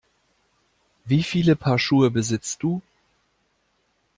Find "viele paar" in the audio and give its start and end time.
1.21-1.77